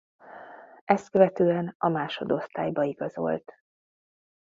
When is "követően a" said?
1.09-1.87